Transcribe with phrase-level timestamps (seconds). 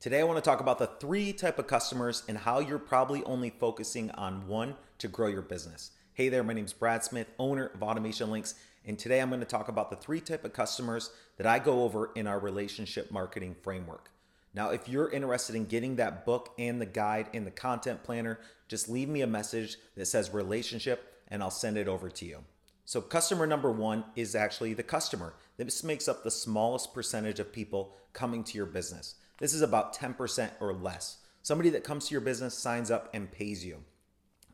[0.00, 3.24] Today I want to talk about the three type of customers and how you're probably
[3.24, 5.90] only focusing on one to grow your business.
[6.14, 9.40] Hey there, my name is Brad Smith, owner of Automation Links, and today I'm going
[9.40, 13.10] to talk about the three type of customers that I go over in our relationship
[13.10, 14.12] marketing framework.
[14.54, 18.38] Now, if you're interested in getting that book and the guide and the content planner,
[18.68, 22.44] just leave me a message that says relationship and I'll send it over to you.
[22.88, 25.34] So, customer number one is actually the customer.
[25.58, 29.16] This makes up the smallest percentage of people coming to your business.
[29.40, 31.18] This is about 10% or less.
[31.42, 33.84] Somebody that comes to your business, signs up, and pays you.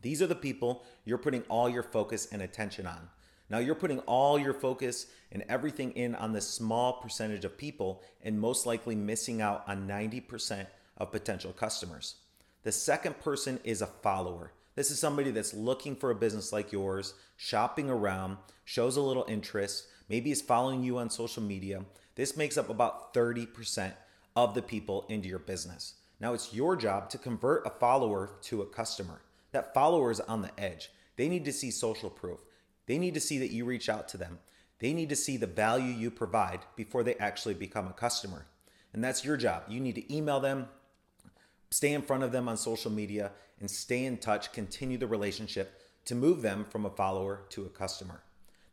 [0.03, 3.09] These are the people you're putting all your focus and attention on.
[3.51, 8.03] Now, you're putting all your focus and everything in on this small percentage of people
[8.21, 10.67] and most likely missing out on 90%
[10.99, 12.17] of potential customers.
[12.65, 14.51] The second person is a follower.
[14.77, 19.25] This is somebody that's looking for a business like yours, shopping around, shows a little
[19.29, 21.85] interest, maybe is following you on social media.
[22.17, 23.93] This makes up about 30%
[24.35, 25.95] of the people into your business.
[26.19, 29.21] Now it's your job to convert a follower to a customer.
[29.53, 30.91] That follower is on the edge.
[31.17, 32.41] They need to see social proof.
[32.87, 34.41] They need to see that you reach out to them.
[34.81, 38.47] They need to see the value you provide before they actually become a customer.
[38.93, 39.65] And that's your job.
[39.69, 40.69] You need to email them,
[41.75, 45.81] stay in front of them on social media, and stay in touch, continue the relationship
[46.05, 48.23] to move them from a follower to a customer.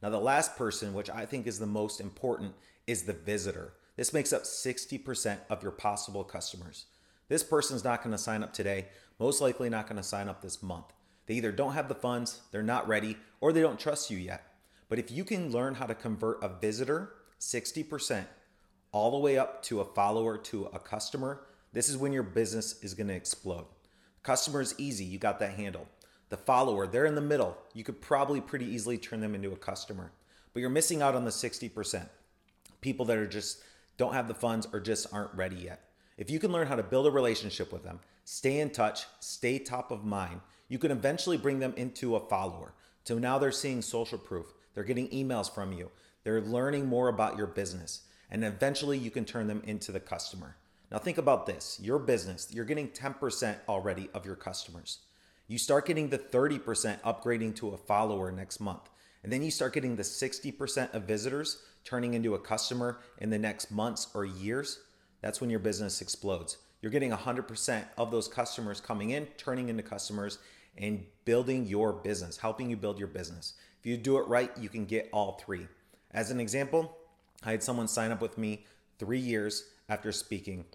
[0.04, 2.54] Now, the last person, which I think is the most important,
[2.86, 3.74] is the visitor.
[3.96, 6.86] This makes up 60% of your possible customers.
[7.28, 8.86] This person's not going to sign up today,
[9.20, 10.94] most likely not going to sign up this month.
[11.26, 14.44] They either don't have the funds, they're not ready, or they don't trust you yet.
[14.90, 18.26] But if you can learn how to convert a visitor 60%
[18.92, 21.42] all the way up to a follower to a customer,
[21.74, 23.66] this is when your business is going to explode.
[24.24, 25.88] Customer is easy, you got that handled.
[26.30, 27.58] The follower, they're in the middle.
[27.74, 30.12] You could probably pretty easily turn them into a customer.
[30.54, 32.08] But you're missing out on the 60%.
[32.82, 33.64] People that are just
[33.98, 35.90] don't have the funds, or just aren't ready yet.
[36.18, 39.60] If you can learn how to build a relationship with them, stay in touch, stay
[39.60, 42.74] top of mind, you can eventually bring them into a follower.
[43.04, 45.92] So now they're seeing social proof, they're getting emails from you,
[46.24, 50.56] they're learning more about your business, and eventually you can turn them into the customer.
[50.92, 55.00] Now, think about this your business, you're getting 10% already of your customers.
[55.48, 58.90] You start getting the 30% upgrading to a follower next month.
[59.24, 63.38] And then you start getting the 60% of visitors turning into a customer in the
[63.38, 64.80] next months or years.
[65.22, 66.58] That's when your business explodes.
[66.82, 70.40] You're getting 100% of those customers coming in, turning into customers,
[70.78, 73.54] and building your business, helping you build your business.
[73.80, 75.68] If you do it right, you can get all three.
[76.12, 76.98] As an example,
[77.44, 78.66] I had someone sign up with me
[78.98, 80.66] three years after speaking.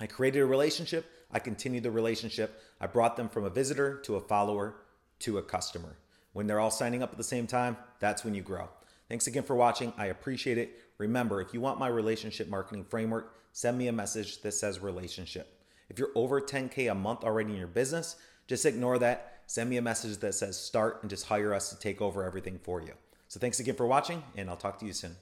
[0.00, 4.16] I created a relationship, I continued the relationship, I brought them from a visitor to
[4.16, 4.76] a follower
[5.20, 5.96] to a customer.
[6.32, 8.68] When they're all signing up at the same time, that's when you grow.
[9.08, 9.92] Thanks again for watching.
[9.96, 10.78] I appreciate it.
[10.98, 15.58] Remember, if you want my relationship marketing framework, send me a message that says relationship.
[15.88, 18.16] If you're over 10K a month already in your business,
[18.46, 19.40] just ignore that.
[19.46, 22.58] Send me a message that says start and just hire us to take over everything
[22.62, 22.92] for you.
[23.28, 25.16] So thanks again for watching, and I'll talk to you soon.